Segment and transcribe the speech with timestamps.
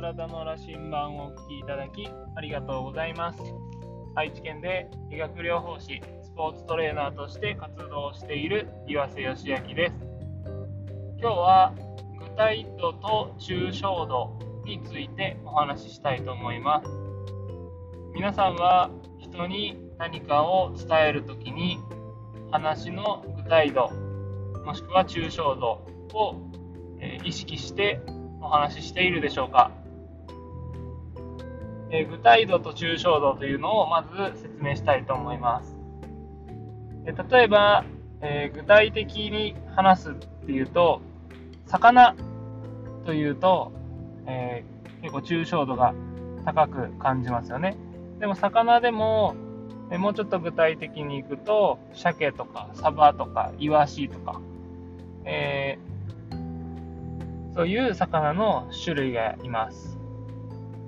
[0.00, 3.38] 体の羅針盤をお聞きいただきありがとうございます。
[4.14, 9.94] 愛知県で理学療法士、スポーツトレーナーとして活動している岩瀬義明です。
[11.20, 11.74] 今日は
[12.18, 16.88] 具体度と抽象度についてお話ししたいと思います。
[18.14, 21.78] 皆さんは人に何かを伝えるときに
[22.50, 23.90] 話の具体度
[24.64, 26.36] もしくは抽象度を
[27.22, 28.00] 意識して
[28.40, 29.70] お話ししているでしょうか、
[31.90, 35.76] え具体度と抽象度というのをまず説明したいと思います、
[37.06, 37.84] え例えば、
[38.20, 40.14] え具体的に話すっ
[40.46, 41.00] ていうと
[41.66, 42.14] 魚
[43.04, 43.72] というと、
[44.26, 45.94] えー、結構抽象度が
[46.44, 47.76] 高く感じますよね
[48.18, 49.34] でも魚でも
[49.90, 54.40] えもうちょっと具体的にいくと鮭とかサバとかイワシとか、
[55.24, 59.99] えー、そういう魚の種類がいます。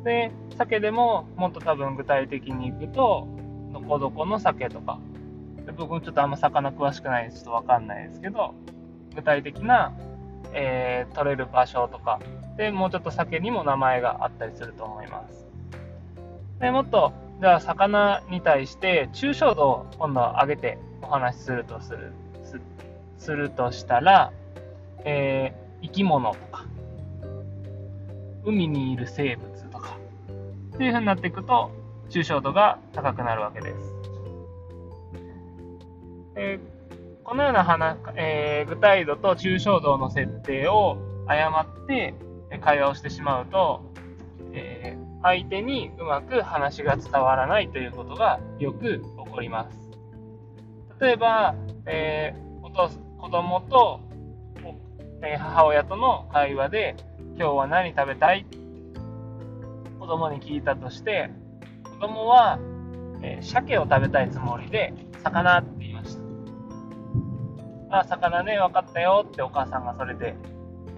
[0.05, 3.27] で、鮭でももっと多分具体的にいくと、
[3.72, 4.98] どこどこの鮭とか、
[5.77, 8.55] 僕ちょっとあんま魚詳しくないんでちょっとわかんないですけど、
[9.14, 9.92] 具体的な、
[10.53, 12.20] えー、取れる場所とか、
[12.56, 15.47] で、もうちょっと鮭にも名前があったりすると思います。
[16.61, 22.12] で、もっと、じゃあ魚に対して抽象度を今度は上げてお話しするとする、
[22.45, 22.61] す
[23.19, 24.33] するとしたら、
[25.05, 26.67] えー、生き物とか、
[28.45, 29.52] 海にいる生物。
[30.73, 31.70] とか、っていうになっていくと、
[32.11, 33.95] 抽象度が高くなるわけです。
[36.34, 42.14] えー、このような話、えー、具体度と抽象度の設定を誤って
[42.61, 43.83] 会話をしてしまうと、
[44.53, 49.79] えー、相手にうまく話が伝わらないということがよく起こります。
[51.01, 51.55] 例えば、
[51.86, 54.01] えー、お父子供と、
[55.25, 56.97] え母親との会話で、
[57.36, 58.45] 今日は何食べたい？
[60.02, 61.30] 子供に聞いたとして、
[61.85, 62.58] 子供は、
[63.23, 64.92] えー、鮭を食べたいつもりで、
[65.23, 66.17] 魚って言いまし
[67.89, 68.01] た。
[68.01, 70.35] あ、魚ね、分かったよってお母さんがそれで、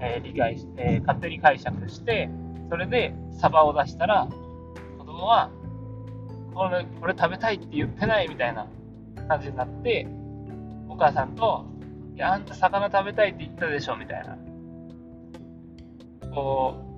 [0.01, 2.31] えー、理解して、勝手に解釈して、
[2.71, 4.27] それでサバを出したら、
[4.97, 5.51] 子供は、
[6.55, 8.67] これ、これ食べたいって言ってないみたいな
[9.29, 10.09] 感じになって、
[10.89, 11.67] お母さんと、
[12.17, 14.39] いや、あんた魚食べたいって言ったでしょ、みたいな。
[16.35, 16.94] こう、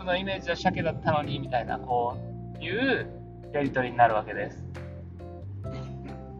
[0.00, 2.16] 僕のイメージは鮭だったのに、みたいな、こ
[2.58, 3.06] う、いう
[3.52, 4.64] やりとりになるわけです。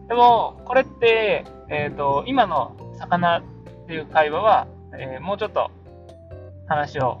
[0.07, 3.43] でも、これって、えっ、ー、と、今の魚っ
[3.85, 4.67] ていう会話は、
[4.97, 5.69] えー、もうちょっと
[6.67, 7.19] 話を、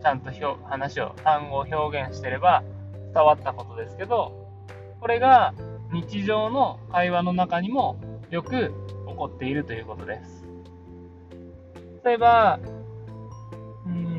[0.00, 0.30] ちゃんと
[0.62, 2.62] 話を、単語を表現してれば
[3.12, 4.48] 伝わったことですけど、
[5.00, 5.52] これが
[5.90, 7.96] 日常の会話の中にも
[8.30, 8.68] よく
[9.08, 10.44] 起こっているということです。
[12.04, 12.71] 例えば、うん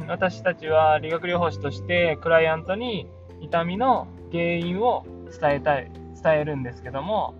[0.07, 3.07] 私たちは理学療法士としてクライアントに
[3.41, 5.05] 痛みの原因を
[5.39, 5.91] 伝えたい、
[6.21, 7.35] 伝えるんですけども、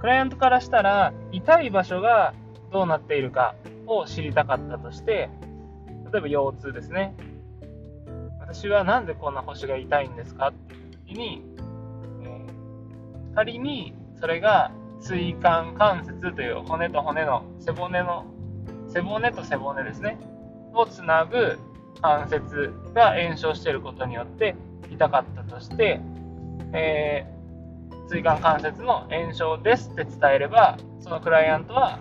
[0.00, 2.34] クライアントからしたら痛い場所が
[2.72, 3.54] どうなっているか
[3.86, 5.28] を知りたかったとして、
[6.12, 7.14] 例えば腰痛ですね。
[8.40, 11.42] 私はなんでこんな腰が痛いんですかっていう時に、
[12.22, 18.26] えー、仮にそれが椎間関節という骨と骨の背骨の
[18.88, 20.18] 背骨と背骨ですね
[20.74, 21.58] をつなぐ
[22.00, 24.56] 関節が炎症していることによって
[24.90, 26.00] 痛かったとして、
[26.72, 32.00] えー、椎間関節の炎症ですって伝えればそのクライアントは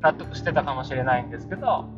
[0.00, 1.88] 納得してたかもしれないんですけど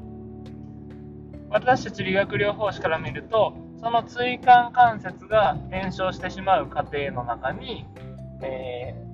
[1.51, 7.87] 私たち理学療法士から見るとその椎間関節が炎症してしまう過程の中に、
[8.43, 9.09] えー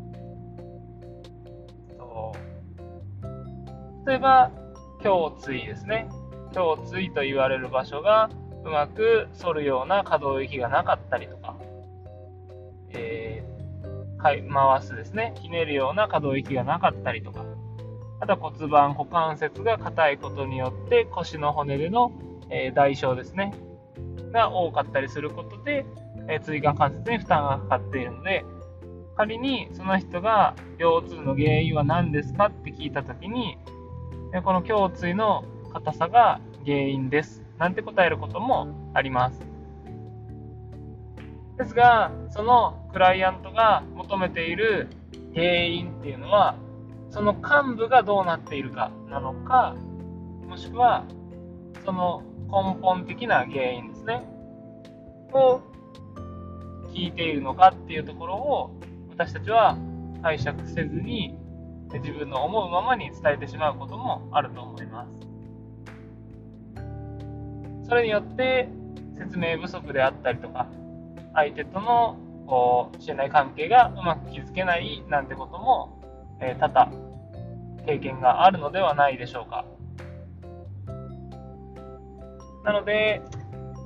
[4.07, 4.51] 例えば、
[5.03, 6.09] 胸椎ですね。
[6.55, 8.31] 胸椎と言われる場所が
[8.65, 11.57] うまく反るような可動域がなかったりとか、
[12.91, 15.35] えー、回すですね。
[15.41, 17.45] ひねるような可動域がなかったりとか、
[18.21, 22.13] あとは骨盤、股関節が硬いことによって腰の骨での、
[22.51, 23.53] えー、代償ですね。
[24.33, 25.85] が多かったりすることで、
[26.29, 28.45] えー、椎間関節に負担がかかっているので、
[29.17, 33.59] 仮にその人が腰痛の原因は何ですかって聞いたときに、
[34.43, 37.43] この胸椎の硬さが原因です。
[37.59, 39.41] なんて答えることもあります。
[41.59, 44.89] ですが、そのクライアントが求めている
[45.35, 46.57] 原因っていうのは、
[47.11, 49.75] その幹部がどうなっているかなのか、
[50.47, 51.05] もしくは、
[51.85, 54.23] その根本的な原因ですね、
[55.33, 55.61] を
[56.93, 58.71] 聞いているのかっていうところを、
[59.11, 59.77] 私たちは
[60.23, 61.37] 解釈せずに
[61.93, 65.34] 自分の思うままに伝えてしまうこともあると思います。
[67.89, 68.69] それによって、
[69.17, 70.69] 説明不足であったりとか、
[71.35, 72.17] 相手との
[72.47, 76.01] こう信頼関係がうまく築けないなんてことも、
[76.41, 76.93] えー、多々
[77.87, 79.65] 経験があるのではないでしょうか。
[82.65, 83.23] なので、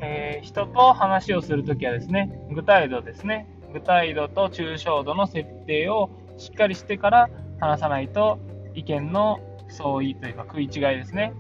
[0.00, 7.31] えー、人と話をするときはですね、具体度ですね、具体度と抽象度の設定をしっかりしてから
[7.61, 8.39] 話さないと
[8.75, 11.33] 意見の相違というか食い違いですね。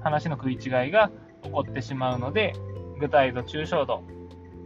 [0.00, 1.10] 話の食い違いが
[1.48, 2.54] 起こってしまうので、
[3.00, 4.02] 具体度、抽象度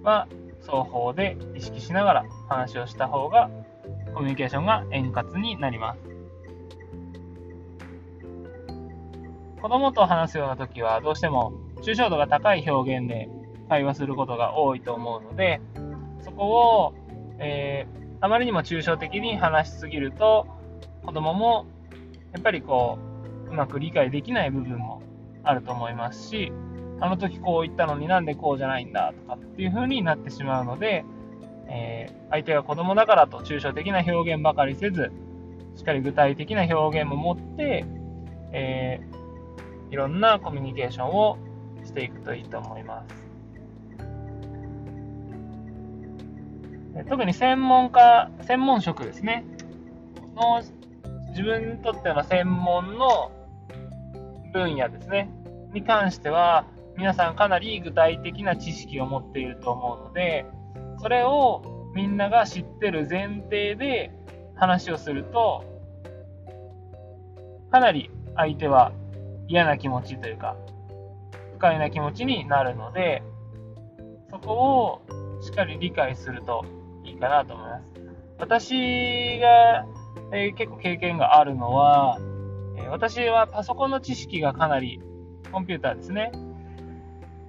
[0.03, 0.29] は
[0.61, 3.51] 双方で意識しながら話をした方が
[4.15, 6.01] コミュニケーションが円滑になります。
[9.61, 11.53] 子供と話すような時はどうしても
[11.83, 13.29] 抽象度が高い表現で
[13.69, 15.61] 会話することが多いと思うので、
[16.25, 16.95] そこを、
[17.39, 20.47] えー、あまりにも抽象的に話しすぎると
[21.05, 21.67] 子供も
[22.33, 22.99] やっぱりこ
[23.49, 25.03] ううまく理解できない部分も
[25.45, 26.53] あると思いますし、
[27.03, 31.05] あの時こう言ったのになんでこうじゃないんだとかっていう風になってしまうので、
[31.69, 35.11] えー、相手が子供だからと抽象的な表現ばかりせず、
[35.75, 37.85] しっかり具体的な表現も持って、
[38.53, 41.39] えー、いろんなコミュニケーションを
[41.85, 43.23] していくといいと思います。
[47.09, 49.45] 特に専門家、専門職ですね。
[50.37, 50.63] の
[51.31, 53.33] 自分にとっての専門の
[54.53, 55.29] 分野ですね。
[55.73, 56.65] に関しては、
[56.97, 60.47] 皆さんかなり具体的な知識を持っていると思うので、
[61.01, 64.13] それをみんなが知ってる前提で
[64.55, 65.65] 話をすると、
[67.71, 68.93] かなり相手は
[69.49, 70.57] 嫌な気持ちというか、
[71.55, 73.23] 不快な気持ちになるので、
[74.31, 76.65] そこをしっかり理解すると
[77.05, 77.85] いいかなと思います。
[78.39, 79.87] 私が、
[80.33, 82.19] えー、結構経験があるのは、
[82.77, 85.01] えー、私はパソコンの知識がかなり、
[85.53, 86.33] コンピューターですね。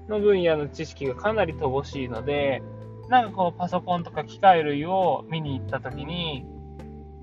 [0.07, 2.61] の分野の知識がかなり乏しいので、
[3.09, 6.45] なんかこうパソコンとか機械類を見に行った時に、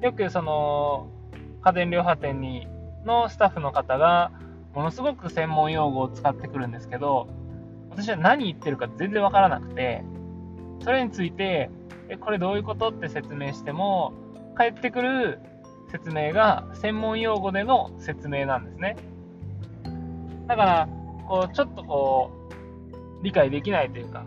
[0.01, 1.09] よくその
[1.63, 2.67] 家電量販店に
[3.05, 4.33] のスタッフの方が
[4.75, 7.29] ものすごく専門用語を使ってくるんですけど、
[7.91, 10.05] 私は何言ってるか全然わからなくて、
[10.83, 11.71] それについて、
[12.09, 14.13] え、これどういうことって説明しても、
[14.55, 15.41] 返ってくる
[15.91, 18.97] 説明が専門用語での説明なんですね。
[20.47, 20.89] だから、
[21.27, 22.55] こう、ちょっとこう、
[23.23, 24.25] 理解できないというか、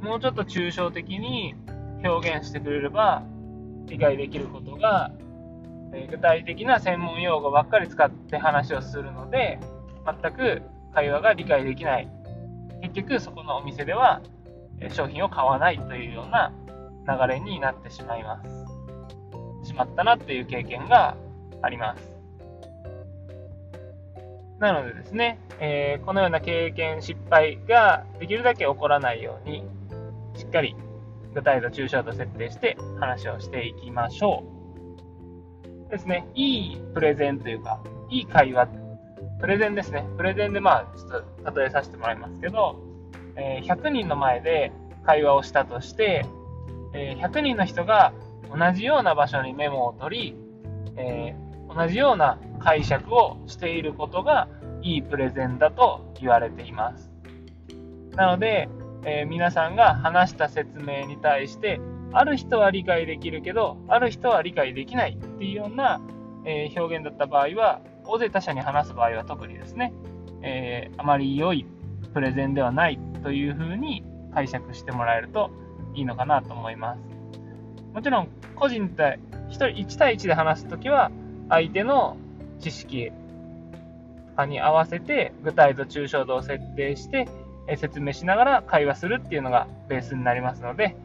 [0.00, 1.54] もうちょっと抽象的に
[2.04, 3.22] 表現してくれれば
[3.86, 5.10] 理解できることが、
[5.92, 9.58] え具体的な専門用語ばっかり使って話をするので、
[10.04, 10.62] 全く
[10.94, 12.08] 会話が理解できない。
[12.82, 14.20] 結局そこのお店では
[14.90, 16.52] 商品を買わないというような
[17.08, 18.42] 流れになってしまいま
[19.62, 19.68] す。
[19.68, 21.16] しまったなという経験が
[21.62, 22.15] あります。
[24.58, 29.64] なのでですね、えー、このような経験、失敗ができるだけ起こらないように、
[30.34, 30.74] しっかり
[31.34, 34.44] 具体度、抽象度設定して話をしていきましょ
[35.88, 35.90] う。
[35.90, 37.80] ですね、いいプレゼンというか、
[38.10, 38.68] いい会話、
[39.40, 40.06] プレゼンですね。
[40.16, 42.80] プレゼンでまあ、ちょっと例えさせてもらいますけど、
[43.36, 44.72] えー、100人の前で
[45.04, 46.24] 会話をしたとして、
[46.94, 48.14] えー、100人の人が
[48.50, 50.36] 同じような場所にメモを取り、
[50.96, 51.45] えー、
[51.76, 54.48] 同じような解釈をしていることが
[54.82, 57.10] いいプレゼンだと言われています。
[58.16, 58.68] なので、
[59.04, 61.78] えー、皆さんが話した説明に対して、
[62.12, 66.00] ある人は理解できるけど、ある人は理解できないっていうような、
[66.46, 69.92] えー、表現だった場合は、大勢他者に話す場合は特にですね、
[70.42, 71.66] えー、あまり良い
[72.14, 74.02] プレゼンではないというふうに
[74.32, 75.50] 解釈してもらえると
[75.94, 77.00] いいのかなと思います。
[77.92, 81.10] もちろん、個人対、1 1対1で話すときは、
[81.48, 82.16] 相手の
[82.60, 83.12] 知識
[84.46, 87.28] に合わせて具体と抽象度を設定して
[87.76, 90.96] 説明しながら会話するっていうのがベースになりますので、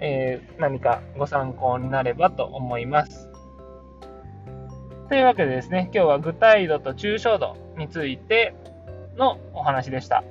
[0.00, 3.30] えー、何かご参考になればと思います。
[5.08, 8.54] というわけでですね、今日は具体度と抽象度について
[9.16, 10.24] のお話でした。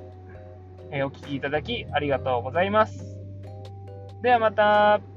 [0.90, 3.16] えー、お聴きいただきありがとうございます。
[4.22, 5.13] ではまた。